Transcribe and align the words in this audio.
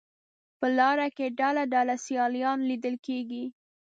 په 0.59 0.67
لاره 0.77 1.07
کې 1.17 1.35
ډله 1.39 1.63
ډله 1.73 1.95
سیلانیان 2.05 2.59
لیدل 2.69 2.95
کېږي. 3.07 3.45